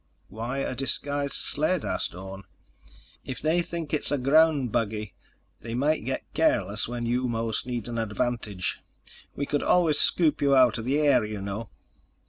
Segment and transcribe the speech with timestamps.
[0.29, 2.41] "Why a disguised sled?" asked Orne.
[3.23, 5.13] "If they think it's a ground buggy,
[5.59, 8.79] they might get careless when you most need an advantage.
[9.35, 11.69] We could always scoop you out of the air, you know."